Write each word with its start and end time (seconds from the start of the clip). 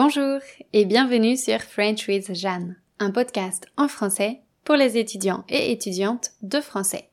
Bonjour 0.00 0.38
et 0.72 0.84
bienvenue 0.84 1.36
sur 1.36 1.60
French 1.60 2.06
with 2.06 2.32
Jeanne, 2.32 2.76
un 3.00 3.10
podcast 3.10 3.66
en 3.76 3.88
français 3.88 4.42
pour 4.62 4.76
les 4.76 4.96
étudiants 4.96 5.42
et 5.48 5.72
étudiantes 5.72 6.34
de 6.40 6.60
français. 6.60 7.08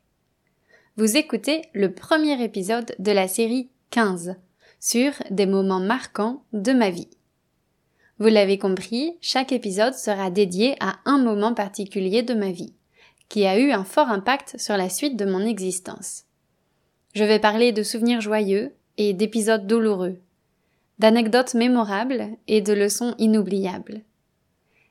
Vous 0.95 1.17
écoutez 1.17 1.63
le 1.73 1.95
premier 1.95 2.43
épisode 2.43 2.93
de 2.99 3.11
la 3.11 3.27
série 3.27 3.71
15 3.89 4.35
sur 4.79 5.13
des 5.31 5.47
moments 5.47 5.79
marquants 5.79 6.43
de 6.53 6.73
ma 6.73 6.91
vie. 6.91 7.09
Vous 8.19 8.27
l'avez 8.27 8.59
compris, 8.59 9.17
chaque 9.19 9.51
épisode 9.51 9.95
sera 9.95 10.29
dédié 10.29 10.75
à 10.79 10.97
un 11.05 11.17
moment 11.17 11.55
particulier 11.55 12.21
de 12.21 12.35
ma 12.35 12.51
vie, 12.51 12.75
qui 13.29 13.47
a 13.47 13.57
eu 13.57 13.71
un 13.71 13.83
fort 13.83 14.09
impact 14.09 14.59
sur 14.59 14.77
la 14.77 14.89
suite 14.89 15.17
de 15.17 15.25
mon 15.25 15.43
existence. 15.43 16.25
Je 17.15 17.23
vais 17.23 17.39
parler 17.39 17.71
de 17.71 17.81
souvenirs 17.81 18.21
joyeux 18.21 18.75
et 18.99 19.13
d'épisodes 19.13 19.65
douloureux, 19.65 20.19
d'anecdotes 20.99 21.53
mémorables 21.53 22.29
et 22.47 22.61
de 22.61 22.73
leçons 22.73 23.15
inoubliables. 23.17 24.01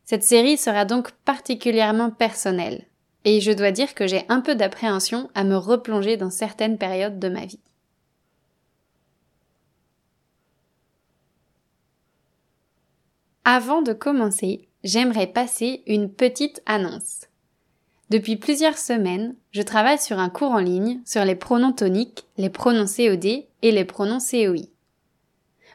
Cette 0.04 0.22
série 0.22 0.58
sera 0.58 0.84
donc 0.84 1.12
particulièrement 1.24 2.10
personnelle, 2.10 2.84
et 3.24 3.40
je 3.40 3.52
dois 3.52 3.70
dire 3.70 3.94
que 3.94 4.06
j'ai 4.06 4.24
un 4.28 4.40
peu 4.40 4.54
d'appréhension 4.54 5.30
à 5.34 5.44
me 5.44 5.56
replonger 5.56 6.16
dans 6.16 6.30
certaines 6.30 6.78
périodes 6.78 7.18
de 7.18 7.28
ma 7.28 7.46
vie. 7.46 7.60
Avant 13.46 13.82
de 13.82 13.92
commencer, 13.92 14.68
j'aimerais 14.84 15.26
passer 15.26 15.82
une 15.86 16.10
petite 16.10 16.62
annonce. 16.66 17.28
Depuis 18.10 18.36
plusieurs 18.36 18.78
semaines, 18.78 19.34
je 19.50 19.62
travaille 19.62 19.98
sur 19.98 20.18
un 20.18 20.28
cours 20.28 20.52
en 20.52 20.58
ligne 20.58 21.00
sur 21.04 21.24
les 21.24 21.34
pronoms 21.34 21.72
toniques, 21.72 22.26
les 22.36 22.50
pronoms 22.50 22.86
COD 22.86 23.24
et 23.24 23.70
les 23.70 23.84
pronoms 23.84 24.18
COI. 24.18 24.73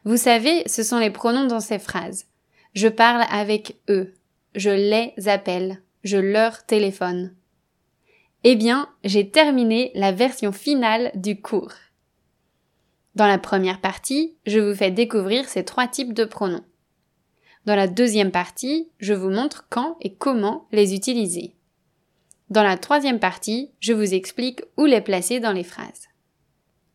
Vous 0.10 0.18
savez, 0.18 0.64
ce 0.68 0.82
sont 0.82 0.98
les 0.98 1.12
pronoms 1.12 1.46
dans 1.46 1.60
ces 1.60 1.78
phrases. 1.78 2.26
Je 2.74 2.88
parle 2.88 3.24
avec 3.30 3.80
eux. 3.90 4.16
Je 4.56 4.72
les 4.72 5.14
appelle. 5.28 5.84
Je 6.04 6.18
leur 6.18 6.66
téléphone. 6.66 7.36
Eh 8.44 8.56
bien, 8.56 8.90
j'ai 9.04 9.30
terminé 9.30 9.92
la 9.94 10.12
version 10.12 10.52
finale 10.52 11.12
du 11.14 11.40
cours. 11.40 11.74
Dans 13.14 13.28
la 13.28 13.38
première 13.38 13.82
partie, 13.82 14.36
je 14.48 14.58
vous 14.58 14.74
fais 14.74 14.90
découvrir 14.90 15.48
ces 15.48 15.64
trois 15.64 15.88
types 15.88 16.14
de 16.14 16.26
pronoms. 16.26 16.66
Dans 17.68 17.76
la 17.76 17.88
deuxième 17.88 18.32
partie, 18.32 18.90
je 18.98 19.14
vous 19.14 19.30
montre 19.30 19.68
quand 19.70 19.96
et 20.02 20.16
comment 20.16 20.68
les 20.72 20.96
utiliser. 20.96 21.54
Dans 22.50 22.64
la 22.64 22.80
troisième 22.80 23.20
partie, 23.20 23.70
je 23.80 23.94
vous 23.94 24.16
explique 24.16 24.64
où 24.76 24.86
les 24.86 25.02
placer 25.02 25.40
dans 25.40 25.54
les 25.54 25.64
phrases. 25.64 26.09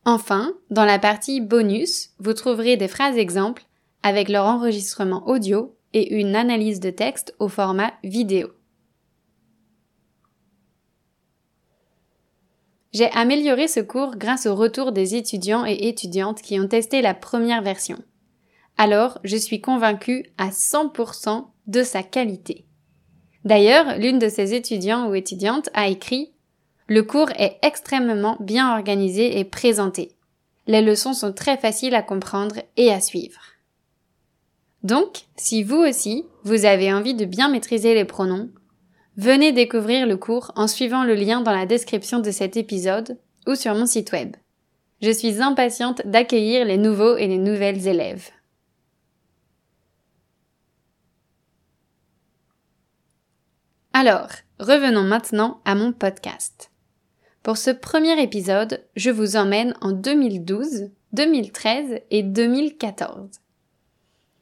Enfin, 0.05 0.53
dans 0.71 0.85
la 0.85 0.99
partie 0.99 1.41
bonus, 1.41 2.11
vous 2.19 2.35
trouverez 2.35 2.77
des 2.77 2.89
phrases 2.89 3.17
exemples 3.17 3.65
avec 4.03 4.29
leur 4.29 4.45
enregistrement 4.45 5.27
audio 5.27 5.77
et 5.95 6.15
une 6.21 6.37
analyse 6.37 6.81
de 6.81 6.91
texte 6.91 7.35
au 7.39 7.49
format 7.49 7.93
vidéo. 8.03 8.49
J'ai 12.93 13.11
amélioré 13.13 13.67
ce 13.67 13.81
cours 13.81 14.17
grâce 14.17 14.47
au 14.47 14.55
retour 14.55 14.93
des 14.93 15.17
étudiants 15.17 15.65
et 15.67 15.89
étudiantes 15.89 16.43
qui 16.43 16.61
ont 16.61 16.69
testé 16.69 17.01
la 17.01 17.15
première 17.15 17.63
version. 17.63 17.99
Alors, 18.77 19.19
je 19.25 19.37
suis 19.37 19.61
convaincue 19.61 20.27
à 20.37 20.51
100% 20.51 21.47
de 21.67 21.83
sa 21.83 22.03
qualité. 22.03 22.67
D'ailleurs, 23.45 23.99
l'une 23.99 24.19
de 24.19 24.29
ces 24.29 24.55
étudiants 24.55 25.09
ou 25.09 25.15
étudiantes 25.15 25.71
a 25.75 25.89
écrit 25.89 26.34
Le 26.87 27.03
cours 27.03 27.31
est 27.39 27.59
extrêmement 27.63 28.37
bien 28.41 28.75
organisé 28.75 29.39
et 29.39 29.45
présenté. 29.45 30.13
Les 30.67 30.83
leçons 30.83 31.15
sont 31.15 31.33
très 31.33 31.57
faciles 31.57 31.95
à 31.95 32.03
comprendre 32.03 32.57
et 32.77 32.93
à 32.93 33.01
suivre. 33.01 33.41
Donc, 34.83 35.23
si 35.37 35.63
vous 35.63 35.79
aussi, 35.79 36.27
vous 36.43 36.67
avez 36.67 36.93
envie 36.93 37.15
de 37.15 37.25
bien 37.25 37.49
maîtriser 37.49 37.95
les 37.95 38.05
pronoms, 38.05 38.51
venez 39.17 39.53
découvrir 39.53 40.07
le 40.07 40.19
cours 40.19 40.53
en 40.57 40.67
suivant 40.67 41.05
le 41.05 41.15
lien 41.15 41.41
dans 41.41 41.53
la 41.53 41.65
description 41.65 42.19
de 42.19 42.31
cet 42.31 42.59
épisode 42.59 43.19
ou 43.47 43.55
sur 43.55 43.75
mon 43.75 43.87
site 43.87 44.13
web. 44.13 44.37
Je 45.01 45.11
suis 45.11 45.41
impatiente 45.41 46.03
d'accueillir 46.05 46.67
les 46.67 46.77
nouveaux 46.77 47.17
et 47.17 47.27
les 47.27 47.39
nouvelles 47.39 47.89
élèves. 47.89 48.29
Alors, 53.95 54.29
revenons 54.59 55.05
maintenant 55.05 55.61
à 55.65 55.75
mon 55.75 55.93
podcast. 55.93 56.71
Pour 57.45 57.59
ce 57.59 57.71
premier 57.71 58.23
épisode, 58.23 58.83
je 58.97 59.11
vous 59.11 59.37
emmène 59.37 59.75
en 59.83 59.93
2012, 59.93 60.91
2013 61.13 62.01
et 62.11 62.23
2014. 62.23 63.29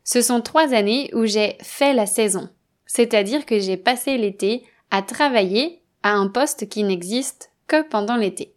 Ce 0.05 0.23
sont 0.23 0.41
trois 0.41 0.73
années 0.73 1.11
où 1.13 1.27
j'ai 1.27 1.57
fait 1.63 1.95
la 1.95 2.07
saison, 2.07 2.49
c'est-à-dire 2.87 3.45
que 3.45 3.59
j'ai 3.59 3.77
passé 3.77 4.17
l'été 4.19 4.63
à 4.93 5.03
travailler 5.03 5.83
à 6.05 6.13
un 6.13 6.29
poste 6.29 6.69
qui 6.69 6.85
n'existe 6.85 7.51
que 7.67 7.83
pendant 7.83 8.15
l'été. 8.15 8.55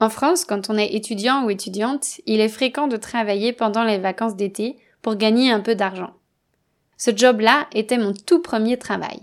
En 0.00 0.10
France, 0.10 0.44
quand 0.44 0.68
on 0.68 0.76
est 0.76 0.92
étudiant 0.92 1.44
ou 1.44 1.50
étudiante, 1.50 2.20
il 2.26 2.40
est 2.40 2.48
fréquent 2.48 2.88
de 2.88 2.96
travailler 2.96 3.52
pendant 3.52 3.84
les 3.84 3.98
vacances 3.98 4.34
d'été 4.34 4.78
pour 5.00 5.14
gagner 5.14 5.52
un 5.52 5.60
peu 5.60 5.76
d'argent. 5.76 6.14
Ce 6.96 7.16
job-là 7.16 7.68
était 7.72 7.98
mon 7.98 8.14
tout 8.14 8.42
premier 8.42 8.80
travail. 8.80 9.20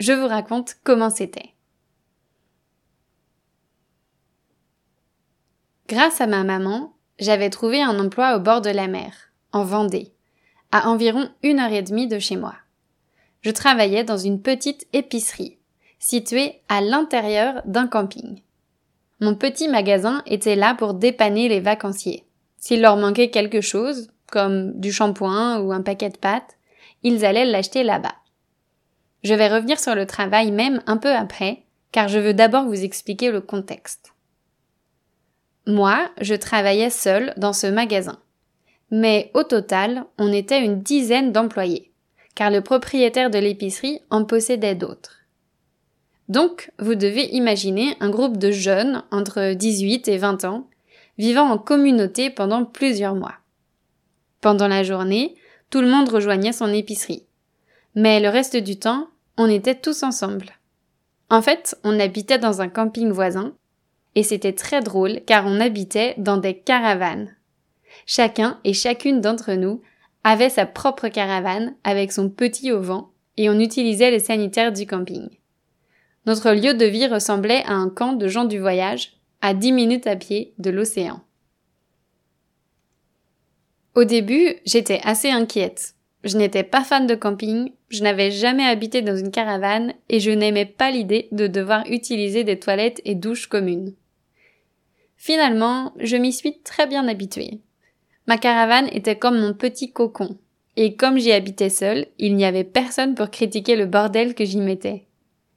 Je 0.00 0.14
vous 0.14 0.26
raconte 0.26 0.76
comment 0.84 1.10
c'était. 1.10 1.53
Grâce 5.86 6.22
à 6.22 6.26
ma 6.26 6.44
maman, 6.44 6.94
j'avais 7.18 7.50
trouvé 7.50 7.82
un 7.82 7.98
emploi 7.98 8.36
au 8.36 8.40
bord 8.40 8.62
de 8.62 8.70
la 8.70 8.88
mer, 8.88 9.12
en 9.52 9.64
Vendée, 9.64 10.14
à 10.72 10.88
environ 10.88 11.28
une 11.42 11.60
heure 11.60 11.72
et 11.72 11.82
demie 11.82 12.08
de 12.08 12.18
chez 12.18 12.36
moi. 12.36 12.54
Je 13.42 13.50
travaillais 13.50 14.02
dans 14.02 14.16
une 14.16 14.40
petite 14.40 14.86
épicerie, 14.94 15.58
située 15.98 16.62
à 16.70 16.80
l'intérieur 16.80 17.60
d'un 17.66 17.86
camping. 17.86 18.40
Mon 19.20 19.34
petit 19.34 19.68
magasin 19.68 20.22
était 20.24 20.56
là 20.56 20.74
pour 20.74 20.94
dépanner 20.94 21.50
les 21.50 21.60
vacanciers. 21.60 22.24
S'il 22.56 22.80
leur 22.80 22.96
manquait 22.96 23.28
quelque 23.28 23.60
chose, 23.60 24.10
comme 24.32 24.72
du 24.80 24.90
shampoing 24.90 25.60
ou 25.60 25.70
un 25.70 25.82
paquet 25.82 26.08
de 26.08 26.16
pâtes, 26.16 26.56
ils 27.02 27.26
allaient 27.26 27.44
l'acheter 27.44 27.82
là-bas. 27.82 28.14
Je 29.22 29.34
vais 29.34 29.54
revenir 29.54 29.78
sur 29.78 29.94
le 29.94 30.06
travail 30.06 30.50
même 30.50 30.82
un 30.86 30.96
peu 30.96 31.14
après, 31.14 31.64
car 31.92 32.08
je 32.08 32.18
veux 32.18 32.32
d'abord 32.32 32.64
vous 32.64 32.84
expliquer 32.84 33.30
le 33.30 33.42
contexte. 33.42 34.13
Moi, 35.66 36.10
je 36.20 36.34
travaillais 36.34 36.90
seule 36.90 37.32
dans 37.36 37.52
ce 37.52 37.66
magasin. 37.66 38.18
Mais 38.90 39.30
au 39.34 39.44
total, 39.44 40.04
on 40.18 40.32
était 40.32 40.62
une 40.62 40.82
dizaine 40.82 41.32
d'employés, 41.32 41.90
car 42.34 42.50
le 42.50 42.60
propriétaire 42.60 43.30
de 43.30 43.38
l'épicerie 43.38 44.00
en 44.10 44.24
possédait 44.24 44.74
d'autres. 44.74 45.20
Donc, 46.28 46.70
vous 46.78 46.94
devez 46.94 47.34
imaginer 47.34 47.96
un 48.00 48.10
groupe 48.10 48.36
de 48.36 48.50
jeunes 48.50 49.02
entre 49.10 49.54
18 49.54 50.08
et 50.08 50.18
20 50.18 50.44
ans, 50.44 50.68
vivant 51.18 51.48
en 51.50 51.58
communauté 51.58 52.30
pendant 52.30 52.64
plusieurs 52.64 53.14
mois. 53.14 53.34
Pendant 54.40 54.68
la 54.68 54.82
journée, 54.82 55.34
tout 55.70 55.80
le 55.80 55.88
monde 55.88 56.08
rejoignait 56.08 56.52
son 56.52 56.72
épicerie. 56.72 57.24
Mais 57.94 58.20
le 58.20 58.28
reste 58.28 58.56
du 58.56 58.78
temps, 58.78 59.08
on 59.38 59.48
était 59.48 59.74
tous 59.74 60.02
ensemble. 60.02 60.50
En 61.30 61.40
fait, 61.40 61.76
on 61.84 61.98
habitait 61.98 62.38
dans 62.38 62.60
un 62.60 62.68
camping 62.68 63.10
voisin, 63.10 63.54
et 64.14 64.22
c'était 64.22 64.52
très 64.52 64.80
drôle 64.80 65.20
car 65.26 65.46
on 65.46 65.60
habitait 65.60 66.14
dans 66.18 66.36
des 66.36 66.58
caravanes. 66.58 67.34
Chacun 68.06 68.60
et 68.64 68.72
chacune 68.72 69.20
d'entre 69.20 69.52
nous 69.54 69.80
avait 70.24 70.50
sa 70.50 70.66
propre 70.66 71.08
caravane 71.08 71.74
avec 71.84 72.10
son 72.10 72.30
petit 72.30 72.72
auvent, 72.72 73.04
et 73.36 73.50
on 73.50 73.58
utilisait 73.58 74.10
les 74.10 74.20
sanitaires 74.20 74.72
du 74.72 74.86
camping. 74.86 75.28
Notre 76.26 76.52
lieu 76.52 76.72
de 76.74 76.86
vie 76.86 77.06
ressemblait 77.06 77.62
à 77.66 77.74
un 77.74 77.90
camp 77.90 78.14
de 78.14 78.28
gens 78.28 78.44
du 78.44 78.58
voyage, 78.58 79.12
à 79.42 79.52
dix 79.52 79.72
minutes 79.72 80.06
à 80.06 80.16
pied 80.16 80.54
de 80.58 80.70
l'océan. 80.70 81.20
Au 83.94 84.04
début, 84.04 84.54
j'étais 84.64 85.00
assez 85.04 85.30
inquiète. 85.30 85.94
Je 86.24 86.38
n'étais 86.38 86.62
pas 86.62 86.82
fan 86.82 87.06
de 87.06 87.14
camping, 87.14 87.72
je 87.90 88.02
n'avais 88.02 88.30
jamais 88.30 88.64
habité 88.64 89.02
dans 89.02 89.16
une 89.16 89.30
caravane 89.30 89.92
et 90.08 90.20
je 90.20 90.30
n'aimais 90.30 90.64
pas 90.64 90.90
l'idée 90.90 91.28
de 91.32 91.46
devoir 91.46 91.84
utiliser 91.90 92.44
des 92.44 92.58
toilettes 92.58 93.02
et 93.04 93.14
douches 93.14 93.46
communes. 93.46 93.94
Finalement, 95.16 95.92
je 95.98 96.16
m'y 96.16 96.32
suis 96.32 96.60
très 96.60 96.86
bien 96.86 97.08
habituée. 97.08 97.60
Ma 98.26 98.38
caravane 98.38 98.88
était 98.92 99.18
comme 99.18 99.38
mon 99.38 99.54
petit 99.54 99.92
cocon, 99.92 100.36
et 100.76 100.96
comme 100.96 101.18
j'y 101.18 101.32
habitais 101.32 101.70
seule, 101.70 102.06
il 102.18 102.36
n'y 102.36 102.44
avait 102.44 102.64
personne 102.64 103.14
pour 103.14 103.30
critiquer 103.30 103.76
le 103.76 103.86
bordel 103.86 104.34
que 104.34 104.44
j'y 104.44 104.58
mettais. 104.58 105.06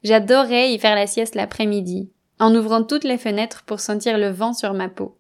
J'adorais 0.04 0.74
y 0.74 0.80
faire 0.80 0.96
la 0.96 1.08
sieste 1.08 1.36
l'après-midi, 1.36 2.10
en 2.40 2.54
ouvrant 2.56 2.84
toutes 2.84 3.04
les 3.04 3.18
fenêtres 3.18 3.64
pour 3.66 3.80
sentir 3.80 4.18
le 4.18 4.30
vent 4.30 4.54
sur 4.54 4.74
ma 4.74 4.90
peau. 4.90 5.18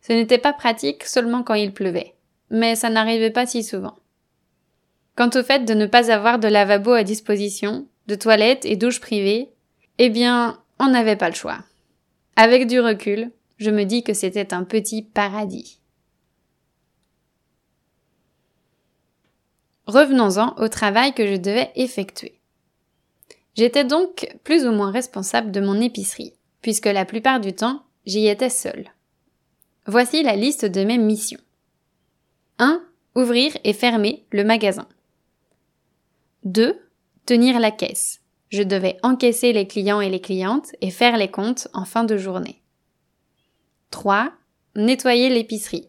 Ce 0.00 0.12
n'était 0.12 0.38
pas 0.38 0.52
pratique 0.52 1.04
seulement 1.04 1.42
quand 1.42 1.54
il 1.54 1.72
pleuvait, 1.72 2.14
mais 2.50 2.74
ça 2.74 2.90
n'arrivait 2.90 3.30
pas 3.30 3.46
si 3.46 3.62
souvent. 3.62 3.96
Quant 5.16 5.30
au 5.34 5.42
fait 5.42 5.64
de 5.64 5.74
ne 5.74 5.86
pas 5.86 6.10
avoir 6.10 6.38
de 6.38 6.48
lavabo 6.48 6.92
à 6.92 7.04
disposition, 7.04 7.86
de 8.06 8.14
toilettes 8.14 8.64
et 8.64 8.76
douches 8.76 9.00
privées, 9.00 9.50
eh 9.98 10.10
bien, 10.10 10.58
on 10.78 10.88
n'avait 10.88 11.16
pas 11.16 11.28
le 11.28 11.34
choix. 11.34 11.58
Avec 12.36 12.66
du 12.66 12.80
recul, 12.80 13.30
je 13.62 13.70
me 13.70 13.84
dis 13.84 14.02
que 14.02 14.12
c'était 14.12 14.52
un 14.52 14.64
petit 14.64 15.02
paradis. 15.02 15.78
Revenons-en 19.86 20.54
au 20.58 20.68
travail 20.68 21.12
que 21.12 21.26
je 21.26 21.36
devais 21.36 21.70
effectuer. 21.76 22.40
J'étais 23.54 23.84
donc 23.84 24.34
plus 24.44 24.66
ou 24.66 24.72
moins 24.72 24.90
responsable 24.90 25.50
de 25.50 25.60
mon 25.60 25.80
épicerie, 25.80 26.34
puisque 26.60 26.86
la 26.86 27.04
plupart 27.04 27.40
du 27.40 27.52
temps, 27.52 27.82
j'y 28.06 28.26
étais 28.26 28.48
seule. 28.48 28.90
Voici 29.86 30.22
la 30.22 30.36
liste 30.36 30.64
de 30.64 30.84
mes 30.84 30.98
missions. 30.98 31.40
1. 32.58 32.82
Ouvrir 33.14 33.52
et 33.64 33.72
fermer 33.72 34.24
le 34.30 34.44
magasin. 34.44 34.88
2. 36.44 36.80
Tenir 37.26 37.60
la 37.60 37.70
caisse. 37.70 38.20
Je 38.48 38.62
devais 38.62 38.98
encaisser 39.02 39.52
les 39.52 39.66
clients 39.66 40.00
et 40.00 40.10
les 40.10 40.20
clientes 40.20 40.72
et 40.80 40.90
faire 40.90 41.16
les 41.16 41.30
comptes 41.30 41.68
en 41.74 41.84
fin 41.84 42.04
de 42.04 42.16
journée. 42.16 42.61
3. 43.92 44.32
Nettoyer 44.74 45.28
l'épicerie. 45.28 45.88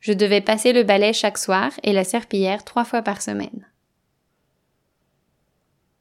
Je 0.00 0.12
devais 0.12 0.40
passer 0.40 0.72
le 0.72 0.82
balai 0.82 1.12
chaque 1.12 1.38
soir 1.38 1.70
et 1.82 1.92
la 1.92 2.04
serpillière 2.04 2.64
trois 2.64 2.84
fois 2.84 3.02
par 3.02 3.22
semaine. 3.22 3.66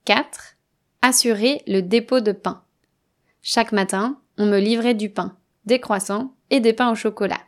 4. 0.06 0.58
Assurer 1.02 1.62
le 1.68 1.82
dépôt 1.82 2.20
de 2.20 2.32
pain. 2.32 2.64
Chaque 3.42 3.72
matin, 3.72 4.20
on 4.38 4.48
me 4.48 4.60
livrait 4.60 4.96
du 4.96 5.10
pain, 5.10 5.38
des 5.66 5.80
croissants 5.80 6.34
et 6.50 6.60
des 6.60 6.74
pains 6.74 6.92
au 6.92 6.96
chocolat, 6.96 7.42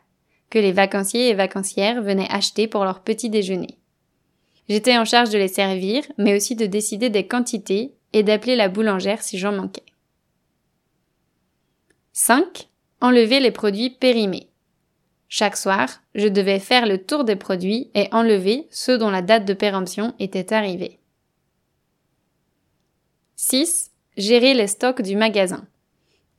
que 0.48 0.60
les 0.60 0.72
vacanciers 0.72 1.28
et 1.28 1.34
vacancières 1.34 2.02
venaient 2.02 2.30
acheter 2.30 2.68
pour 2.68 2.84
leur 2.84 3.02
petit 3.02 3.30
déjeuner. 3.30 3.78
J'étais 4.68 4.96
en 4.96 5.04
charge 5.04 5.30
de 5.30 5.38
les 5.38 5.48
servir, 5.48 6.04
mais 6.18 6.36
aussi 6.36 6.54
de 6.54 6.66
décider 6.66 7.10
des 7.10 7.26
quantités 7.26 7.94
et 8.12 8.22
d'appeler 8.22 8.54
la 8.54 8.68
boulangère 8.68 9.22
si 9.22 9.38
j'en 9.38 9.52
manquais. 9.52 9.82
5. 12.12 12.68
Enlever 13.02 13.40
les 13.40 13.50
produits 13.50 13.90
périmés. 13.90 14.48
Chaque 15.28 15.56
soir, 15.56 15.88
je 16.14 16.28
devais 16.28 16.60
faire 16.60 16.86
le 16.86 16.98
tour 16.98 17.24
des 17.24 17.34
produits 17.34 17.90
et 17.96 18.06
enlever 18.12 18.68
ceux 18.70 18.96
dont 18.96 19.10
la 19.10 19.22
date 19.22 19.44
de 19.44 19.54
péremption 19.54 20.14
était 20.20 20.52
arrivée. 20.52 21.00
6. 23.34 23.90
Gérer 24.16 24.54
les 24.54 24.68
stocks 24.68 25.02
du 25.02 25.16
magasin, 25.16 25.66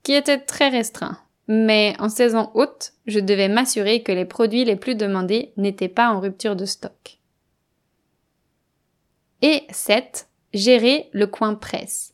qui 0.03 0.13
étaient 0.13 0.39
très 0.39 0.69
restreints. 0.69 1.19
Mais 1.49 1.95
en 1.99 2.07
saison 2.07 2.49
haute, 2.53 2.93
je 3.07 3.19
devais 3.19 3.49
m'assurer 3.49 4.01
que 4.01 4.13
les 4.13 4.23
produits 4.23 4.63
les 4.63 4.77
plus 4.77 4.95
demandés 4.95 5.51
n'étaient 5.57 5.89
pas 5.89 6.13
en 6.13 6.21
rupture 6.21 6.55
de 6.55 6.63
stock. 6.63 7.19
Et 9.41 9.63
7. 9.69 10.29
Gérer 10.53 11.09
le 11.11 11.27
coin 11.27 11.55
presse. 11.55 12.13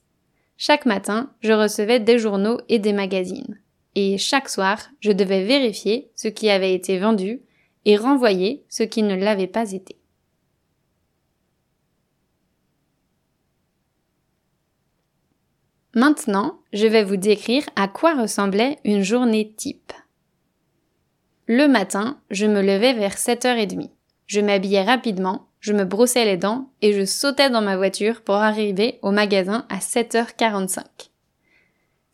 Chaque 0.57 0.87
matin, 0.87 1.31
je 1.41 1.53
recevais 1.53 1.99
des 1.99 2.17
journaux 2.17 2.59
et 2.67 2.79
des 2.79 2.93
magazines 2.93 3.59
et 3.95 4.17
chaque 4.17 4.49
soir, 4.49 4.89
je 4.99 5.11
devais 5.11 5.43
vérifier 5.43 6.11
ce 6.15 6.27
qui 6.27 6.49
avait 6.49 6.73
été 6.73 6.99
vendu 6.99 7.41
et 7.85 7.97
renvoyer 7.97 8.63
ce 8.69 8.83
qui 8.83 9.03
ne 9.03 9.15
l'avait 9.15 9.47
pas 9.47 9.71
été. 9.71 9.97
Maintenant, 15.95 16.59
je 16.71 16.85
vais 16.85 17.03
vous 17.03 17.17
décrire 17.17 17.63
à 17.75 17.87
quoi 17.87 18.13
ressemblait 18.13 18.77
une 18.85 19.01
journée 19.01 19.53
type. 19.57 19.91
Le 21.47 21.67
matin, 21.67 22.21
je 22.29 22.45
me 22.45 22.61
levais 22.61 22.93
vers 22.93 23.15
7h30. 23.15 23.89
Je 24.27 24.39
m'habillais 24.39 24.83
rapidement, 24.83 25.47
je 25.59 25.73
me 25.73 25.83
brossais 25.83 26.25
les 26.25 26.37
dents 26.37 26.69
et 26.83 26.93
je 26.93 27.05
sautais 27.05 27.49
dans 27.49 27.61
ma 27.61 27.75
voiture 27.75 28.21
pour 28.21 28.35
arriver 28.35 28.99
au 29.01 29.09
magasin 29.09 29.65
à 29.69 29.79
7h45. 29.79 31.08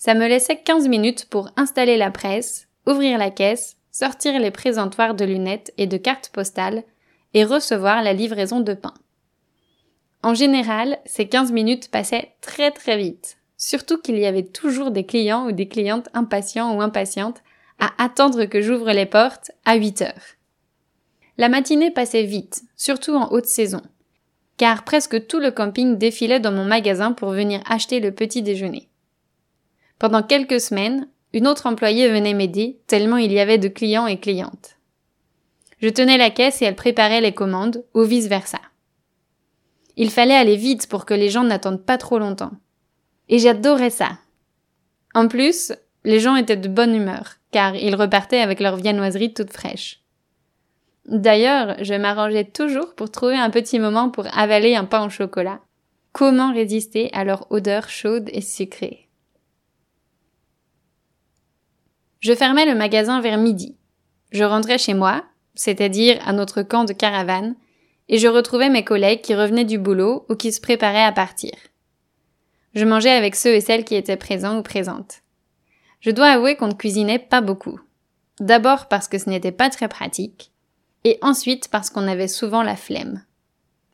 Ça 0.06 0.13
me 0.13 0.28
laissait 0.28 0.57
15 0.57 0.88
minutes 0.88 1.25
pour 1.31 1.50
installer 1.56 1.98
la 1.98 2.12
presse, 2.12 2.68
ouvrir 2.86 3.18
la 3.18 3.31
caisse, 3.31 3.78
sortir 3.92 4.40
les 4.40 4.52
présentoirs 4.52 5.16
de 5.16 5.25
lunettes 5.25 5.74
et 5.80 5.88
de 5.88 5.98
cartes 5.98 6.30
postales 6.31 6.84
et 7.34 7.44
recevoir 7.44 8.04
la 8.04 8.13
livraison 8.13 8.60
de 8.60 8.75
pain. 8.75 8.94
En 10.22 10.36
général, 10.36 11.00
ces 11.07 11.28
15 11.28 11.52
minutes 11.52 11.90
passaient 11.90 12.36
très 12.42 12.69
très 12.69 13.00
vite, 13.00 13.38
surtout 13.57 13.98
qu'il 13.98 14.19
y 14.19 14.28
avait 14.28 14.46
toujours 14.46 14.92
des 14.92 15.07
clients 15.07 15.48
ou 15.48 15.52
des 15.52 15.68
clientes 15.68 16.10
impatients 16.13 16.78
ou 16.78 16.81
impatientes 16.81 17.42
à 17.80 17.90
attendre 17.98 18.46
que 18.46 18.62
j'ouvre 18.62 18.92
les 18.92 19.07
portes 19.07 19.50
à 19.66 19.74
8 19.74 20.04
heures. 20.04 20.36
La 21.40 21.50
matinée 21.50 21.90
passait 21.90 22.25
vite, 22.25 22.62
surtout 22.75 23.16
en 23.16 23.31
haute 23.31 23.48
saison, 23.48 23.81
car 24.57 24.84
presque 24.84 25.25
tout 25.25 25.40
le 25.40 25.50
camping 25.50 25.98
défilait 25.98 26.40
dans 26.40 26.52
mon 26.52 26.66
magasin 26.66 27.12
pour 27.12 27.31
venir 27.31 27.63
acheter 27.68 28.00
le 28.00 28.12
petit 28.12 28.44
déjeuner. 28.44 28.88
Pendant 30.00 30.24
quelques 30.24 30.59
semaines, 30.59 31.07
une 31.33 31.47
autre 31.47 31.68
employée 31.68 32.09
venait 32.09 32.33
m'aider, 32.33 32.80
tellement 32.88 33.18
il 33.18 33.31
y 33.31 33.39
avait 33.39 33.57
de 33.57 33.68
clients 33.68 34.07
et 34.07 34.19
clientes. 34.19 34.77
Je 35.80 35.89
tenais 35.89 36.18
la 36.18 36.30
caisse 36.30 36.62
et 36.62 36.65
elle 36.65 36.75
préparait 36.75 37.21
les 37.21 37.33
commandes, 37.33 37.83
ou 37.94 38.01
vice-versa. 38.03 38.59
Il 39.97 40.09
fallait 40.09 40.36
aller 40.36 40.56
vite 40.56 40.88
pour 40.88 41.06
que 41.06 41.13
les 41.13 41.30
gens 41.30 41.44
n'attendent 41.44 41.86
pas 41.86 41.97
trop 41.97 42.19
longtemps. 42.19 42.51
Et 43.30 43.39
j'adorais 43.39 43.89
ça. 43.89 44.19
En 45.13 45.27
plus, 45.27 45.74
les 46.03 46.19
gens 46.19 46.36
étaient 46.36 46.57
de 46.57 46.68
bonne 46.68 46.95
humeur, 46.95 47.36
car 47.51 47.75
ils 47.75 47.95
repartaient 47.95 48.42
avec 48.42 48.59
leur 48.59 48.75
viennoiserie 48.75 49.33
toute 49.33 49.51
fraîche. 49.51 50.01
D'ailleurs, 51.06 51.75
je 51.81 51.94
m'arrangeais 51.94 52.45
toujours 52.45 52.95
pour 52.95 53.12
trouver 53.12 53.38
un 53.38 53.50
petit 53.50 53.80
moment 53.80 54.09
pour 54.09 54.25
avaler 54.38 54.75
un 54.75 54.86
pain 54.86 55.06
au 55.06 55.09
chocolat. 55.09 55.59
Comment 56.12 56.53
résister 56.53 57.09
à 57.13 57.24
leur 57.24 57.51
odeur 57.51 57.89
chaude 57.89 58.30
et 58.31 58.42
sucrée? 58.42 59.05
Je 62.25 62.33
fermais 62.33 62.66
le 62.66 62.74
magasin 62.74 63.22
vers 63.22 63.38
midi. 63.38 63.75
Je 64.31 64.44
rentrais 64.44 64.80
chez 64.80 64.95
moi, 64.95 65.24
c'est-à-dire 65.54 66.19
à 66.27 66.33
notre 66.33 66.63
camp 66.63 66.83
de 66.83 66.92
caravane, 66.92 67.56
et 68.10 68.18
je 68.18 68.27
retrouvais 68.27 68.72
mes 68.72 68.83
collègues 68.83 69.22
qui 69.22 69.36
revenaient 69.36 69.63
du 69.63 69.77
boulot 69.77 70.25
ou 70.27 70.33
qui 70.33 70.51
se 70.51 70.60
préparaient 70.60 71.04
à 71.04 71.12
partir. 71.12 71.51
Je 72.74 72.83
mangeais 72.83 73.12
avec 73.12 73.36
ceux 73.36 73.54
et 73.54 73.62
celles 73.62 73.86
qui 73.86 73.94
étaient 73.94 74.18
présents 74.18 74.57
ou 74.57 74.63
présentes. 74.63 75.22
Je 76.00 76.10
dois 76.10 76.30
avouer 76.30 76.56
qu'on 76.56 76.69
ne 76.69 76.74
cuisinait 76.74 77.19
pas 77.19 77.42
beaucoup. 77.42 77.80
D'abord 78.39 78.88
parce 78.88 79.07
que 79.07 79.19
ce 79.19 79.30
n'était 79.30 79.51
pas 79.51 79.69
très 79.69 79.88
pratique, 79.88 80.51
et 81.04 81.19
ensuite 81.21 81.68
parce 81.68 81.92
qu'on 81.92 82.07
avait 82.07 82.28
souvent 82.28 82.63
la 82.63 82.75
flemme. 82.75 83.24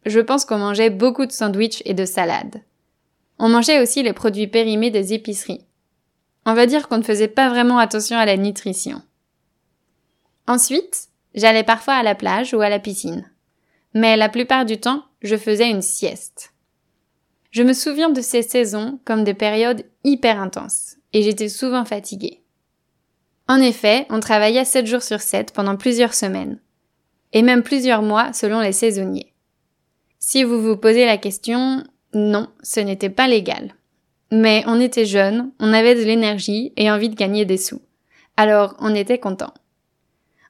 Je 0.05 0.21
pense 0.21 0.45
qu'on 0.45 0.57
mangeait 0.57 0.89
beaucoup 0.89 1.25
de 1.25 1.33
sandwichs 1.33 1.81
et 1.83 1.93
de 1.93 2.05
salades. 2.05 2.61
On 3.39 3.49
mangeait 3.49 3.81
aussi 3.81 4.03
les 4.03 4.13
produits 4.13 4.47
périmés 4.47 4.89
des 4.89 5.11
épiceries. 5.13 5.65
On 6.45 6.53
va 6.53 6.65
dire 6.65 6.87
qu'on 6.87 6.97
ne 6.97 7.03
faisait 7.03 7.27
pas 7.27 7.49
vraiment 7.49 7.77
attention 7.77 8.17
à 8.17 8.25
la 8.25 8.37
nutrition. 8.37 9.01
Ensuite, 10.47 11.09
j'allais 11.35 11.63
parfois 11.63 11.93
à 11.93 12.03
la 12.03 12.15
plage 12.15 12.53
ou 12.53 12.61
à 12.61 12.69
la 12.69 12.79
piscine. 12.79 13.29
Mais 13.93 14.17
la 14.17 14.29
plupart 14.29 14.65
du 14.65 14.79
temps, 14.79 15.03
je 15.21 15.37
faisais 15.37 15.69
une 15.69 15.81
sieste. 15.81 16.53
Je 17.51 17.63
me 17.63 17.73
souviens 17.73 18.09
de 18.09 18.21
ces 18.21 18.41
saisons 18.41 18.99
comme 19.05 19.23
des 19.23 19.33
périodes 19.33 19.85
hyper 20.03 20.41
intenses, 20.41 20.95
et 21.13 21.21
j'étais 21.21 21.49
souvent 21.49 21.85
fatiguée. 21.85 22.41
En 23.47 23.57
effet, 23.57 24.05
on 24.09 24.21
travaillait 24.21 24.65
7 24.65 24.87
jours 24.87 25.03
sur 25.03 25.19
7 25.19 25.51
pendant 25.53 25.75
plusieurs 25.75 26.13
semaines, 26.13 26.59
et 27.33 27.41
même 27.41 27.63
plusieurs 27.63 28.01
mois 28.01 28.31
selon 28.33 28.61
les 28.61 28.71
saisonniers. 28.71 29.33
Si 30.17 30.43
vous 30.43 30.61
vous 30.61 30.77
posez 30.77 31.05
la 31.05 31.17
question, 31.17 31.83
non, 32.13 32.47
ce 32.63 32.79
n'était 32.79 33.09
pas 33.09 33.27
légal. 33.27 33.75
Mais 34.31 34.63
on 34.65 34.79
était 34.79 35.05
jeunes, 35.05 35.51
on 35.59 35.73
avait 35.73 35.95
de 35.95 36.03
l'énergie 36.03 36.71
et 36.77 36.89
envie 36.89 37.09
de 37.09 37.15
gagner 37.15 37.45
des 37.45 37.57
sous. 37.57 37.81
Alors 38.37 38.75
on 38.79 38.95
était 38.95 39.19
content. 39.19 39.53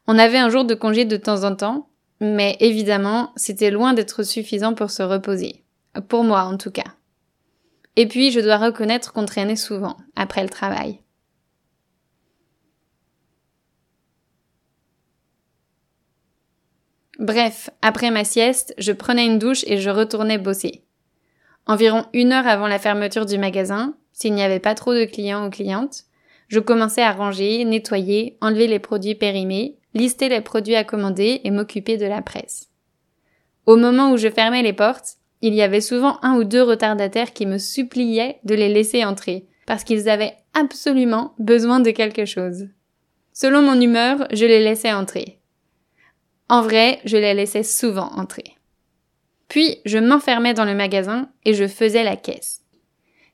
On 0.08 0.20
avait 0.20 0.38
un 0.38 0.50
jour 0.50 0.66
de 0.66 0.76
congé 0.76 1.06
de 1.06 1.18
temps 1.18 1.44
en 1.44 1.56
temps, 1.56 1.90
mais 2.20 2.56
évidemment, 2.60 3.32
c'était 3.36 3.72
loin 3.72 3.94
d'être 3.94 4.24
suffisant 4.24 4.74
pour 4.74 4.92
se 4.92 5.02
reposer. 5.02 5.64
Pour 6.08 6.24
moi, 6.24 6.44
en 6.44 6.58
tout 6.58 6.72
cas. 6.72 6.96
Et 7.96 8.08
puis, 8.08 8.32
je 8.32 8.40
dois 8.40 8.58
reconnaître 8.58 9.12
qu'on 9.12 9.26
traînait 9.26 9.56
souvent, 9.56 9.98
après 10.16 10.44
le 10.44 10.50
travail. 10.50 11.00
Bref, 17.20 17.70
après 17.82 18.10
ma 18.10 18.24
sieste, 18.24 18.74
je 18.78 18.92
prenais 18.92 19.26
une 19.26 19.40
douche 19.40 19.64
et 19.68 19.78
je 19.78 19.90
retournais 19.90 20.38
bosser. 20.38 20.84
Environ 21.68 22.06
une 22.14 22.32
heure 22.32 22.48
avant 22.48 22.68
la 22.68 22.80
fermeture 22.80 23.26
du 23.26 23.38
magasin, 23.38 23.96
s'il 24.14 24.34
n'y 24.34 24.44
avait 24.44 24.60
pas 24.60 24.76
trop 24.76 24.94
de 24.94 25.06
clients 25.06 25.48
ou 25.48 25.50
clientes, 25.50 26.04
je 26.48 26.60
commençais 26.60 27.02
à 27.02 27.14
ranger, 27.14 27.64
nettoyer, 27.64 28.38
enlever 28.42 28.68
les 28.68 28.80
produits 28.80 29.16
périmés, 29.16 29.78
lister 29.94 30.30
les 30.30 30.42
produits 30.42 30.76
à 30.76 30.84
commander 30.84 31.42
et 31.44 31.52
m'occuper 31.52 31.98
de 31.98 32.06
la 32.06 32.22
presse. 32.22 32.70
Au 33.66 33.78
moment 33.78 34.12
où 34.12 34.18
je 34.18 34.30
fermais 34.30 34.64
les 34.64 34.74
portes, 34.74 35.18
il 35.42 35.54
y 35.54 35.62
avait 35.62 35.82
souvent 35.82 36.20
un 36.22 36.36
ou 36.36 36.44
deux 36.44 36.62
retardataires 36.62 37.34
qui 37.34 37.46
me 37.46 37.58
suppliaient 37.58 38.40
de 38.44 38.54
les 38.54 38.70
laisser 38.70 39.06
entrer, 39.06 39.48
parce 39.66 39.84
qu'ils 39.84 40.10
avaient 40.10 40.36
absolument 40.54 41.34
besoin 41.40 41.80
de 41.80 41.92
quelque 41.92 42.26
chose. 42.26 42.68
Selon 43.34 43.62
mon 43.62 43.80
humeur, 43.80 44.28
je 44.34 44.46
les 44.46 44.64
laissais 44.64 44.92
entrer. 44.92 45.40
En 46.50 46.62
vrai, 46.62 47.00
je 47.06 47.18
les 47.18 47.34
laissais 47.34 47.64
souvent 47.64 48.12
entrer. 48.18 48.51
Puis 49.52 49.80
je 49.84 49.98
m'enfermais 49.98 50.54
dans 50.54 50.64
le 50.64 50.74
magasin 50.74 51.28
et 51.44 51.54
je 51.54 51.68
faisais 51.68 52.06
la 52.06 52.16
caisse. 52.16 52.62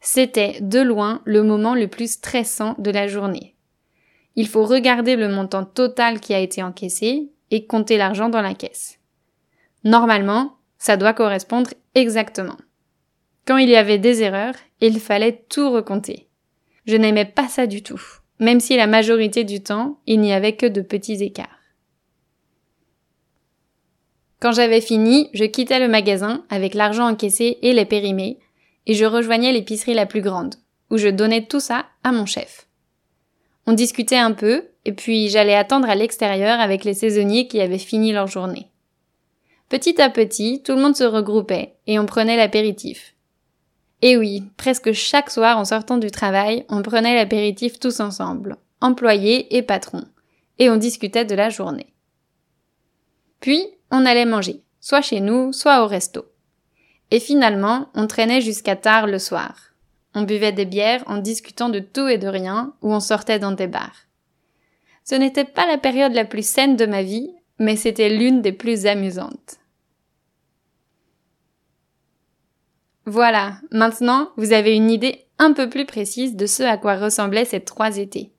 C'était 0.02 0.58
de 0.62 0.80
loin 0.80 1.22
le 1.26 1.44
moment 1.44 1.76
le 1.76 1.88
plus 1.88 2.14
stressant 2.14 2.74
de 2.80 2.90
la 2.90 3.06
journée. 3.06 3.54
Il 4.36 4.48
faut 4.48 4.66
regarder 4.66 5.16
le 5.16 5.30
montant 5.30 5.64
total 5.64 6.20
qui 6.20 6.34
a 6.34 6.40
été 6.40 6.64
encaissé 6.64 7.30
et 7.52 7.68
compter 7.68 7.98
l'argent 7.98 8.30
dans 8.30 8.42
la 8.42 8.56
caisse. 8.56 8.98
Normalement, 9.84 10.58
Ça 10.80 10.98
doit 10.98 11.14
correspondre 11.14 11.70
exactement. 11.94 12.58
Quand 13.46 13.58
il 13.58 13.70
y 13.70 13.76
avait 13.76 14.00
des 14.00 14.24
erreurs, 14.24 14.56
il 14.82 15.00
fallait 15.00 15.46
tout 15.50 15.70
recompter. 15.70 16.30
Je 16.88 16.96
n'aimais 16.96 17.26
pas 17.26 17.48
ça 17.48 17.68
du 17.68 17.84
tout, 17.84 18.02
même 18.40 18.60
si 18.60 18.76
la 18.76 18.88
majorité 18.88 19.44
du 19.44 19.62
temps, 19.62 20.00
il 20.08 20.20
n'y 20.20 20.34
avait 20.34 20.56
que 20.56 20.66
de 20.66 20.82
petits 20.82 21.24
écarts. 21.24 21.57
Quand 24.40 24.52
j'avais 24.52 24.82
fini, 24.82 25.30
je 25.34 25.46
quittais 25.46 25.80
le 25.80 25.88
magasin 25.88 26.46
avec 26.50 26.74
l'argent 26.74 27.10
encaissé 27.10 27.58
et 27.62 27.74
les 27.74 27.86
périmés, 27.86 28.38
et 28.86 28.94
je 28.94 29.06
rejoignais 29.06 29.52
l'épicerie 29.52 29.96
la 29.96 30.06
plus 30.06 30.22
grande, 30.22 30.56
où 30.92 30.98
je 30.98 31.08
donnais 31.08 31.46
tout 31.46 31.60
ça 31.60 31.86
à 32.04 32.12
mon 32.12 32.26
chef. 32.26 32.68
On 33.66 33.74
discutait 33.74 34.18
un 34.18 34.32
peu, 34.32 34.66
et 34.86 34.94
puis 34.94 35.30
j'allais 35.30 35.56
attendre 35.56 35.90
à 35.90 35.96
l'extérieur 35.96 36.60
avec 36.60 36.84
les 36.84 36.94
saisonniers 36.94 37.48
qui 37.48 37.60
avaient 37.60 37.78
fini 37.78 38.14
leur 38.14 38.28
journée. 38.28 38.68
Petit 39.70 40.02
à 40.02 40.10
petit, 40.10 40.62
tout 40.64 40.74
le 40.74 40.82
monde 40.82 40.96
se 40.96 41.04
regroupait, 41.04 41.76
et 41.88 42.00
on 42.00 42.06
prenait 42.06 42.38
l'apéritif. 42.38 43.16
Et 44.02 44.16
oui, 44.16 44.44
presque 44.56 44.94
chaque 44.94 45.32
soir 45.32 45.58
en 45.58 45.66
sortant 45.66 45.98
du 45.98 46.12
travail, 46.12 46.64
on 46.70 46.84
prenait 46.84 47.16
l'apéritif 47.16 47.80
tous 47.80 48.00
ensemble, 48.00 48.58
employés 48.80 49.58
et 49.58 49.64
patrons, 49.64 50.06
et 50.60 50.70
on 50.70 50.78
discutait 50.78 51.26
de 51.26 51.36
la 51.36 51.50
journée. 51.50 51.94
Puis, 53.40 53.66
on 53.92 54.06
allait 54.06 54.26
manger, 54.26 54.64
soit 54.80 55.02
chez 55.02 55.20
nous, 55.20 55.54
soit 55.54 55.84
au 55.84 55.88
resto. 55.88 56.26
Et 57.12 57.20
finalement, 57.20 57.90
on 57.94 58.08
traînait 58.08 58.42
jusqu'à 58.42 58.76
tard 58.76 59.08
le 59.08 59.20
soir. 59.20 59.74
On 60.14 60.24
buvait 60.24 60.52
des 60.52 60.66
bières 60.66 61.04
en 61.08 61.18
discutant 61.18 61.70
de 61.70 61.80
tout 61.80 62.08
et 62.08 62.18
de 62.18 62.28
rien, 62.28 62.74
ou 62.82 62.94
on 62.94 63.00
sortait 63.00 63.40
dans 63.40 63.52
des 63.52 63.68
bars. 63.68 64.08
Ce 65.04 65.16
n'était 65.16 65.46
pas 65.46 65.68
la 65.68 65.78
période 65.78 66.14
la 66.14 66.26
plus 66.26 66.46
saine 66.46 66.76
de 66.76 66.86
ma 66.86 67.04
vie, 67.04 67.32
mais 67.60 67.76
c'était 67.76 68.10
l'une 68.10 68.42
des 68.42 68.52
plus 68.52 68.86
amusantes. 68.86 69.58
Voilà, 73.06 73.60
maintenant 73.72 74.32
vous 74.36 74.52
avez 74.52 74.76
une 74.76 74.92
idée 74.92 75.28
un 75.40 75.54
peu 75.54 75.70
plus 75.70 75.86
précise 75.86 76.36
de 76.36 76.46
ce 76.46 76.64
à 76.64 76.78
quoi 76.78 76.98
ressemblaient 76.98 77.46
ces 77.46 77.62
trois 77.62 77.98
étés. 77.98 78.34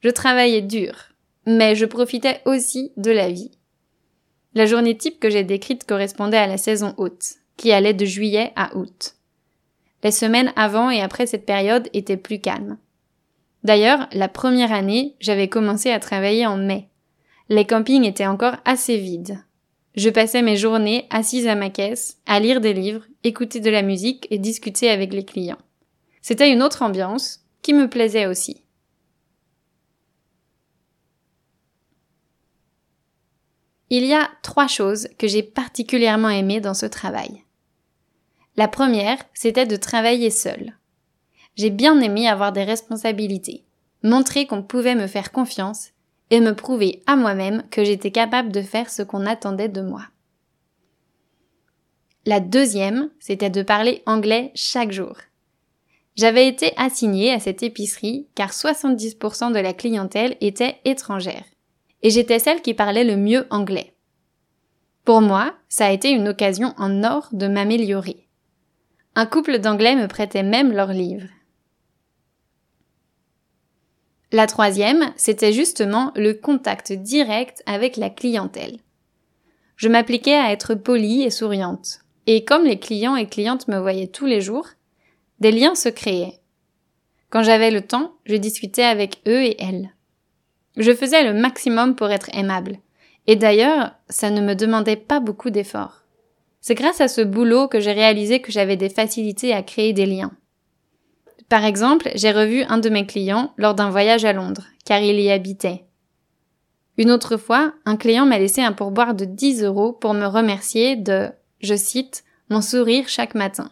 Je 0.00 0.08
travaillais 0.08 0.62
dur, 0.62 0.94
mais 1.46 1.74
je 1.74 1.84
profitais 1.84 2.40
aussi 2.46 2.92
de 2.96 3.10
la 3.10 3.28
vie. 3.28 3.50
La 4.54 4.66
journée 4.66 4.96
type 4.96 5.18
que 5.18 5.30
j'ai 5.30 5.44
décrite 5.44 5.84
correspondait 5.84 6.36
à 6.36 6.46
la 6.46 6.58
saison 6.58 6.94
haute, 6.98 7.36
qui 7.56 7.72
allait 7.72 7.94
de 7.94 8.04
juillet 8.04 8.52
à 8.54 8.76
août. 8.76 9.14
Les 10.04 10.10
semaines 10.10 10.52
avant 10.56 10.90
et 10.90 11.00
après 11.00 11.26
cette 11.26 11.46
période 11.46 11.88
étaient 11.92 12.16
plus 12.16 12.40
calmes. 12.40 12.76
D'ailleurs, 13.64 14.08
la 14.12 14.28
première 14.28 14.72
année, 14.72 15.14
j'avais 15.20 15.48
commencé 15.48 15.90
à 15.90 16.00
travailler 16.00 16.46
en 16.46 16.56
mai. 16.56 16.88
Les 17.48 17.64
campings 17.64 18.04
étaient 18.04 18.26
encore 18.26 18.56
assez 18.64 18.96
vides. 18.96 19.38
Je 19.94 20.10
passais 20.10 20.42
mes 20.42 20.56
journées 20.56 21.06
assise 21.10 21.46
à 21.46 21.54
ma 21.54 21.70
caisse, 21.70 22.18
à 22.26 22.40
lire 22.40 22.60
des 22.60 22.72
livres, 22.72 23.06
écouter 23.24 23.60
de 23.60 23.70
la 23.70 23.82
musique 23.82 24.26
et 24.30 24.38
discuter 24.38 24.90
avec 24.90 25.12
les 25.12 25.24
clients. 25.24 25.58
C'était 26.22 26.50
une 26.50 26.62
autre 26.62 26.82
ambiance 26.82 27.40
qui 27.62 27.74
me 27.74 27.88
plaisait 27.88 28.26
aussi. 28.26 28.62
Il 33.94 34.06
y 34.06 34.14
a 34.14 34.30
trois 34.40 34.68
choses 34.68 35.06
que 35.18 35.28
j'ai 35.28 35.42
particulièrement 35.42 36.30
aimées 36.30 36.62
dans 36.62 36.72
ce 36.72 36.86
travail. 36.86 37.44
La 38.56 38.66
première, 38.66 39.18
c'était 39.34 39.66
de 39.66 39.76
travailler 39.76 40.30
seule. 40.30 40.78
J'ai 41.56 41.68
bien 41.68 42.00
aimé 42.00 42.26
avoir 42.26 42.52
des 42.52 42.64
responsabilités, 42.64 43.66
montrer 44.02 44.46
qu'on 44.46 44.62
pouvait 44.62 44.94
me 44.94 45.06
faire 45.06 45.30
confiance 45.30 45.90
et 46.30 46.40
me 46.40 46.54
prouver 46.54 47.02
à 47.06 47.16
moi-même 47.16 47.64
que 47.70 47.84
j'étais 47.84 48.10
capable 48.10 48.50
de 48.50 48.62
faire 48.62 48.88
ce 48.88 49.02
qu'on 49.02 49.26
attendait 49.26 49.68
de 49.68 49.82
moi. 49.82 50.06
La 52.24 52.40
deuxième, 52.40 53.10
c'était 53.20 53.50
de 53.50 53.62
parler 53.62 54.02
anglais 54.06 54.52
chaque 54.54 54.92
jour. 54.92 55.18
J'avais 56.16 56.48
été 56.48 56.72
assignée 56.78 57.30
à 57.30 57.40
cette 57.40 57.62
épicerie 57.62 58.26
car 58.34 58.52
70% 58.52 59.52
de 59.52 59.58
la 59.58 59.74
clientèle 59.74 60.38
était 60.40 60.80
étrangère. 60.86 61.44
Et 62.02 62.10
j'étais 62.10 62.38
celle 62.38 62.62
qui 62.62 62.74
parlait 62.74 63.04
le 63.04 63.16
mieux 63.16 63.46
anglais. 63.50 63.94
Pour 65.04 65.20
moi, 65.20 65.54
ça 65.68 65.86
a 65.86 65.90
été 65.90 66.10
une 66.10 66.28
occasion 66.28 66.74
en 66.76 67.02
or 67.02 67.28
de 67.32 67.48
m'améliorer. 67.48 68.28
Un 69.14 69.26
couple 69.26 69.58
d'anglais 69.58 69.96
me 69.96 70.06
prêtait 70.06 70.42
même 70.42 70.72
leurs 70.72 70.92
livres. 70.92 71.28
La 74.30 74.46
troisième, 74.46 75.12
c'était 75.16 75.52
justement 75.52 76.12
le 76.16 76.32
contact 76.32 76.92
direct 76.92 77.62
avec 77.66 77.96
la 77.96 78.08
clientèle. 78.08 78.78
Je 79.76 79.88
m'appliquais 79.88 80.36
à 80.36 80.52
être 80.52 80.74
polie 80.74 81.22
et 81.22 81.30
souriante. 81.30 82.00
Et 82.26 82.44
comme 82.44 82.64
les 82.64 82.78
clients 82.78 83.16
et 83.16 83.26
clientes 83.26 83.68
me 83.68 83.78
voyaient 83.78 84.06
tous 84.06 84.26
les 84.26 84.40
jours, 84.40 84.68
des 85.40 85.50
liens 85.50 85.74
se 85.74 85.88
créaient. 85.88 86.38
Quand 87.28 87.42
j'avais 87.42 87.70
le 87.70 87.82
temps, 87.82 88.14
je 88.24 88.36
discutais 88.36 88.84
avec 88.84 89.20
eux 89.26 89.42
et 89.42 89.60
elles. 89.60 89.92
Je 90.76 90.94
faisais 90.94 91.24
le 91.24 91.38
maximum 91.38 91.94
pour 91.94 92.10
être 92.10 92.30
aimable. 92.34 92.78
Et 93.26 93.36
d'ailleurs, 93.36 93.92
ça 94.08 94.30
ne 94.30 94.40
me 94.40 94.54
demandait 94.54 94.96
pas 94.96 95.20
beaucoup 95.20 95.50
d'efforts. 95.50 96.02
C'est 96.60 96.74
grâce 96.74 97.00
à 97.00 97.08
ce 97.08 97.20
boulot 97.20 97.68
que 97.68 97.80
j'ai 97.80 97.92
réalisé 97.92 98.40
que 98.40 98.52
j'avais 98.52 98.76
des 98.76 98.88
facilités 98.88 99.52
à 99.52 99.62
créer 99.62 99.92
des 99.92 100.06
liens. 100.06 100.32
Par 101.48 101.64
exemple, 101.64 102.10
j'ai 102.14 102.30
revu 102.30 102.62
un 102.62 102.78
de 102.78 102.88
mes 102.88 103.06
clients 103.06 103.52
lors 103.58 103.74
d'un 103.74 103.90
voyage 103.90 104.24
à 104.24 104.32
Londres, 104.32 104.64
car 104.84 105.00
il 105.00 105.20
y 105.20 105.30
habitait. 105.30 105.84
Une 106.98 107.10
autre 107.10 107.36
fois, 107.36 107.72
un 107.84 107.96
client 107.96 108.26
m'a 108.26 108.38
laissé 108.38 108.62
un 108.62 108.72
pourboire 108.72 109.14
de 109.14 109.24
10 109.24 109.64
euros 109.64 109.92
pour 109.92 110.14
me 110.14 110.26
remercier 110.26 110.96
de, 110.96 111.30
je 111.60 111.74
cite, 111.74 112.24
mon 112.48 112.60
sourire 112.60 113.08
chaque 113.08 113.34
matin. 113.34 113.70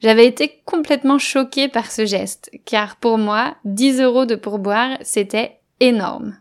J'avais 0.00 0.26
été 0.26 0.62
complètement 0.64 1.18
choquée 1.18 1.68
par 1.68 1.90
ce 1.90 2.06
geste, 2.06 2.50
car 2.64 2.96
pour 2.96 3.18
moi, 3.18 3.56
10 3.64 4.00
euros 4.00 4.26
de 4.26 4.34
pourboire, 4.34 4.96
c'était 5.02 5.59
énorme. 5.80 6.38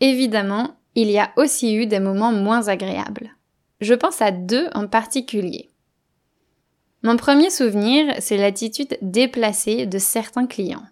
Évidemment, 0.00 0.76
il 0.94 1.10
y 1.10 1.18
a 1.18 1.32
aussi 1.36 1.74
eu 1.74 1.86
des 1.86 2.00
moments 2.00 2.32
moins 2.32 2.68
agréables. 2.68 3.36
Je 3.80 3.94
pense 3.94 4.20
à 4.20 4.30
deux 4.30 4.68
en 4.74 4.86
particulier. 4.86 5.70
Mon 7.02 7.16
premier 7.16 7.50
souvenir, 7.50 8.14
c'est 8.18 8.36
l'attitude 8.36 8.98
déplacée 9.02 9.86
de 9.86 9.98
certains 9.98 10.46
clients. 10.46 10.86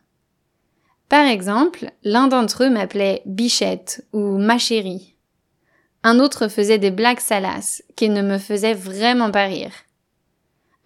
Par 1.09 1.27
exemple, 1.27 1.91
l'un 2.03 2.29
d'entre 2.29 2.65
eux 2.65 2.71
m'appelait 2.71 3.23
Bichette 3.27 4.05
ou 4.13 4.39
ma 4.39 4.59
chérie. 4.59 5.17
Un 6.03 6.21
autre 6.21 6.49
faisait 6.49 6.79
des 6.79 6.91
blagues 6.91 7.21
salaces 7.21 7.83
qui 7.97 8.09
ne 8.09 8.23
me 8.23 8.39
faisaient 8.39 8.75
vraiment 8.75 9.31
pas 9.31 9.47
rire. 9.47 9.73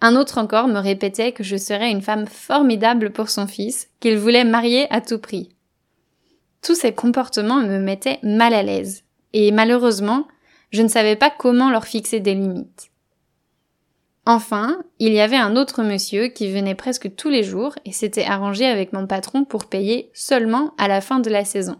Un 0.01 0.15
autre 0.15 0.39
encore 0.39 0.67
me 0.67 0.79
répétait 0.79 1.31
que 1.31 1.43
je 1.43 1.55
serais 1.55 1.91
une 1.91 2.01
femme 2.01 2.25
formidable 2.25 3.11
pour 3.11 3.29
son 3.29 3.45
fils, 3.45 3.87
qu'il 3.99 4.17
voulait 4.17 4.43
marier 4.43 4.91
à 4.91 4.99
tout 4.99 5.19
prix. 5.19 5.49
Tous 6.63 6.75
ces 6.75 6.91
comportements 6.91 7.61
me 7.61 7.79
mettaient 7.79 8.19
mal 8.23 8.53
à 8.53 8.63
l'aise, 8.63 9.03
et 9.33 9.51
malheureusement, 9.51 10.27
je 10.71 10.81
ne 10.81 10.87
savais 10.87 11.15
pas 11.15 11.29
comment 11.29 11.69
leur 11.69 11.85
fixer 11.85 12.19
des 12.19 12.33
limites. 12.33 12.91
Enfin, 14.25 14.83
il 14.99 15.13
y 15.13 15.19
avait 15.19 15.37
un 15.37 15.55
autre 15.55 15.83
monsieur 15.83 16.27
qui 16.27 16.51
venait 16.51 16.75
presque 16.75 17.15
tous 17.15 17.29
les 17.29 17.43
jours 17.43 17.75
et 17.85 17.91
s'était 17.91 18.25
arrangé 18.25 18.65
avec 18.65 18.93
mon 18.93 19.07
patron 19.07 19.45
pour 19.45 19.65
payer 19.65 20.11
seulement 20.13 20.73
à 20.77 20.87
la 20.87 21.01
fin 21.01 21.19
de 21.19 21.29
la 21.29 21.43
saison. 21.43 21.75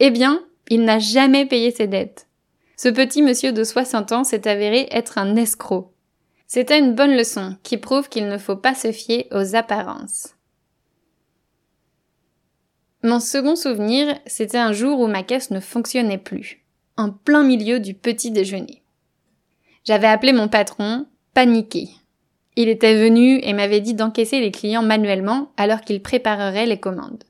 Eh 0.00 0.10
bien, 0.10 0.42
il 0.68 0.84
n'a 0.84 0.98
jamais 0.98 1.46
payé 1.46 1.70
ses 1.70 1.86
dettes. 1.86 2.26
Ce 2.76 2.88
petit 2.88 3.22
monsieur 3.22 3.52
de 3.52 3.64
60 3.64 4.12
ans 4.12 4.24
s'est 4.24 4.48
avéré 4.48 4.88
être 4.90 5.18
un 5.18 5.36
escroc. 5.36 5.95
C'était 6.46 6.78
une 6.78 6.94
bonne 6.94 7.16
leçon 7.16 7.56
qui 7.62 7.76
prouve 7.76 8.08
qu'il 8.08 8.28
ne 8.28 8.38
faut 8.38 8.56
pas 8.56 8.74
se 8.74 8.92
fier 8.92 9.26
aux 9.32 9.56
apparences. 9.56 10.34
Mon 13.02 13.20
second 13.20 13.56
souvenir, 13.56 14.18
c'était 14.26 14.58
un 14.58 14.72
jour 14.72 15.00
où 15.00 15.06
ma 15.06 15.22
caisse 15.22 15.50
ne 15.50 15.60
fonctionnait 15.60 16.18
plus 16.18 16.62
en 16.96 17.10
plein 17.10 17.44
milieu 17.44 17.78
du 17.78 17.94
petit 17.94 18.30
déjeuner. 18.30 18.82
J'avais 19.84 20.06
appelé 20.06 20.32
mon 20.32 20.48
patron, 20.48 21.06
paniqué. 21.34 21.88
Il 22.56 22.68
était 22.68 22.96
venu 22.96 23.38
et 23.42 23.52
m'avait 23.52 23.82
dit 23.82 23.94
d'encaisser 23.94 24.40
les 24.40 24.50
clients 24.50 24.82
manuellement 24.82 25.52
alors 25.56 25.82
qu'il 25.82 26.02
préparerait 26.02 26.66
les 26.66 26.80
commandes. 26.80 27.24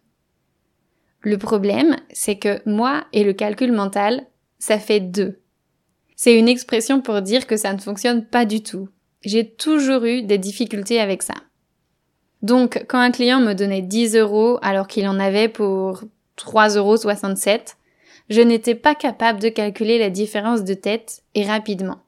Le 1.20 1.38
problème, 1.38 1.96
c'est 2.12 2.38
que 2.38 2.61
moi 2.64 3.04
et 3.12 3.25
le 3.25 3.32
calcul 3.32 3.73
mental, 3.73 4.26
ça 4.58 4.78
fait 4.78 5.00
deux. 5.00 5.40
C'est 6.14 6.38
une 6.38 6.49
expression 6.49 7.00
pour 7.00 7.20
dire 7.20 7.46
que 7.46 7.56
ça 7.56 7.73
ne 7.73 7.80
fonctionne 7.80 8.25
pas 8.25 8.44
du 8.44 8.62
tout. 8.62 8.88
J'ai 9.26 9.50
toujours 9.50 10.04
eu 10.04 10.23
des 10.23 10.38
difficultés 10.38 11.00
avec 11.00 11.25
ça. 11.25 11.35
Donc, 12.42 12.85
quand 12.88 13.00
un 13.00 13.11
client 13.11 13.40
me 13.40 13.54
donnait 13.54 13.83
10 13.83 14.14
euros 14.14 14.61
alors 14.62 14.87
qu'il 14.87 15.09
en 15.09 15.18
avait 15.18 15.49
pour 15.49 16.04
3,67 16.38 16.76
euros, 16.78 16.97
je 18.30 18.40
n'étais 18.40 18.76
pas 18.76 18.95
capable 18.95 19.40
de 19.40 19.49
calculer 19.49 19.99
la 19.99 20.11
différence 20.11 20.62
de 20.62 20.75
tête 20.75 21.25
et 21.35 21.45
rapidement. 21.45 21.99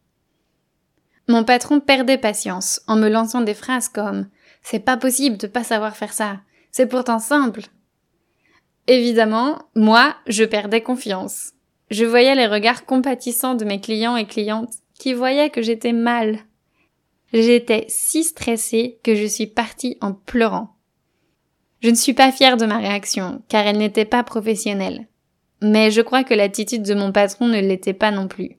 Mon 1.26 1.42
patron 1.42 1.80
perdait 1.80 2.18
patience 2.18 2.82
en 2.86 2.94
me 2.94 3.08
lançant 3.08 3.40
des 3.40 3.54
phrases 3.54 3.88
comme 3.88 4.28
C'est 4.62 4.78
pas 4.78 4.96
possible 4.96 5.38
de 5.38 5.48
pas 5.48 5.64
savoir 5.64 5.96
faire 5.96 6.12
ça. 6.12 6.38
C'est 6.70 6.86
pourtant 6.86 7.18
simple. 7.18 7.62
Évidemment, 8.86 9.58
moi, 9.74 10.14
je 10.28 10.44
perdais 10.44 10.82
confiance. 10.82 11.50
Je 11.90 12.04
voyais 12.04 12.36
les 12.36 12.46
regards 12.46 12.84
compatissants 12.84 13.56
de 13.56 13.64
mes 13.64 13.80
clients 13.80 14.16
et 14.16 14.26
clientes 14.26 14.74
qui 15.00 15.14
voyaient 15.14 15.50
que 15.50 15.62
j'étais 15.62 15.92
mal. 15.92 16.38
J'étais 17.32 17.84
si 17.88 18.24
stressée 18.24 19.00
que 19.02 19.14
je 19.14 19.26
suis 19.26 19.46
partie 19.46 19.98
en 20.00 20.14
pleurant. 20.14 20.76
Je 21.80 21.90
ne 21.90 21.94
suis 21.94 22.14
pas 22.14 22.32
fière 22.32 22.56
de 22.56 22.66
ma 22.66 22.78
réaction, 22.78 23.42
car 23.48 23.66
elle 23.66 23.78
n'était 23.78 24.04
pas 24.04 24.24
professionnelle. 24.24 25.06
Mais 25.60 25.90
je 25.90 26.00
crois 26.00 26.24
que 26.24 26.34
l'attitude 26.34 26.82
de 26.82 26.94
mon 26.94 27.12
patron 27.12 27.46
ne 27.46 27.60
l'était 27.60 27.92
pas 27.92 28.10
non 28.10 28.28
plus. 28.28 28.58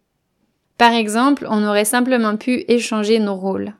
Par 0.77 0.93
exemple, 0.93 1.45
on 1.49 1.67
aurait 1.67 1.85
simplement 1.85 2.37
pu 2.37 2.63
échanger 2.67 3.19
nos 3.19 3.35
rôles. 3.35 3.73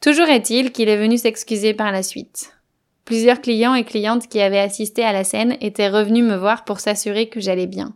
Toujours 0.00 0.28
est-il 0.28 0.72
qu'il 0.72 0.88
est 0.88 0.98
venu 0.98 1.16
s'excuser 1.16 1.72
par 1.72 1.92
la 1.92 2.02
suite. 2.02 2.54
Plusieurs 3.04 3.40
clients 3.40 3.74
et 3.74 3.84
clientes 3.84 4.28
qui 4.28 4.40
avaient 4.40 4.58
assisté 4.58 5.04
à 5.04 5.12
la 5.12 5.24
scène 5.24 5.56
étaient 5.60 5.88
revenus 5.88 6.24
me 6.24 6.36
voir 6.36 6.64
pour 6.64 6.80
s'assurer 6.80 7.28
que 7.28 7.40
j'allais 7.40 7.66
bien. 7.66 7.94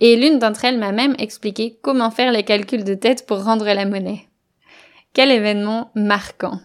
Et 0.00 0.16
l'une 0.16 0.38
d'entre 0.38 0.64
elles 0.64 0.78
m'a 0.78 0.92
même 0.92 1.14
expliqué 1.18 1.78
comment 1.82 2.10
faire 2.10 2.32
les 2.32 2.42
calculs 2.42 2.84
de 2.84 2.94
tête 2.94 3.26
pour 3.26 3.42
rendre 3.44 3.66
la 3.66 3.86
monnaie. 3.86 4.28
Quel 5.14 5.30
événement 5.30 5.90
marquant? 5.94 6.58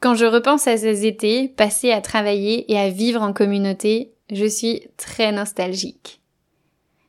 Quand 0.00 0.14
je 0.14 0.24
repense 0.24 0.68
à 0.68 0.76
ces 0.76 1.04
étés 1.04 1.48
passés 1.48 1.90
à 1.90 2.00
travailler 2.00 2.70
et 2.70 2.78
à 2.78 2.90
vivre 2.90 3.22
en 3.22 3.32
communauté, 3.32 4.14
je 4.30 4.46
suis 4.46 4.82
très 4.96 5.32
nostalgique. 5.32 6.20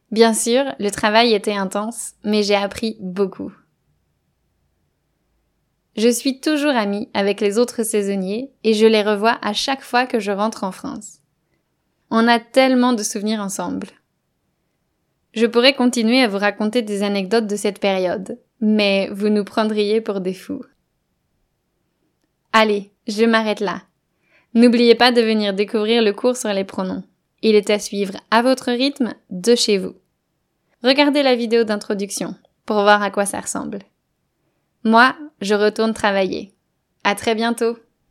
Bien 0.10 0.34
sûr, 0.34 0.64
le 0.80 0.90
travail 0.90 1.36
était 1.36 1.54
intense, 1.54 2.14
mais 2.24 2.42
j'ai 2.42 2.56
appris 2.56 2.98
beaucoup. 3.00 3.54
Je 5.96 6.10
suis 6.10 6.40
toujours 6.40 6.76
amie 6.76 7.10
avec 7.14 7.40
les 7.40 7.60
autres 7.60 7.84
saisonniers 7.84 8.52
et 8.64 8.74
je 8.74 8.88
les 8.88 9.04
revois 9.04 9.38
à 9.44 9.54
chaque 9.54 9.84
fois 9.84 10.08
que 10.08 10.20
je 10.20 10.32
rentre 10.32 10.64
en 10.64 10.72
France. 10.72 11.20
On 12.10 12.28
a 12.28 12.40
tellement 12.40 12.94
de 12.94 13.04
souvenirs 13.04 13.42
ensemble. 13.42 13.90
Je 15.36 15.46
pourrais 15.46 15.74
continuer 15.74 16.22
à 16.22 16.30
vous 16.30 16.38
raconter 16.38 16.82
des 16.82 17.04
anecdotes 17.04 17.46
de 17.46 17.58
cette 17.58 17.80
période, 17.80 18.40
mais 18.62 19.10
vous 19.12 19.28
nous 19.28 19.44
prendriez 19.44 20.00
pour 20.00 20.22
des 20.22 20.34
fous. 20.34 20.64
Allez, 22.54 22.92
je 23.06 23.26
m'arrête 23.26 23.60
là. 23.60 23.82
N'oubliez 24.54 24.96
pas 24.96 25.12
de 25.12 25.22
venir 25.22 25.54
découvrir 25.54 26.02
le 26.02 26.14
cours 26.14 26.38
sur 26.38 26.54
les 26.54 26.64
pronoms. 26.64 27.04
Il 27.42 27.56
est 27.56 27.70
à 27.70 27.80
suivre 27.80 28.14
à 28.32 28.42
votre 28.42 28.72
rythme 28.72 29.14
de 29.30 29.56
chez 29.56 29.78
vous. 29.78 29.96
Regardez 30.82 31.22
la 31.22 31.36
vidéo 31.36 31.66
d'introduction 31.66 32.36
pour 32.66 32.78
voir 32.78 33.04
à 33.04 33.12
quoi 33.12 33.26
ça 33.26 33.42
ressemble. 33.42 33.80
Moi, 34.86 35.16
je 35.42 35.54
retourne 35.54 35.94
travailler. 35.94 36.54
À 37.04 37.14
très 37.14 37.36
bientôt! 37.36 37.78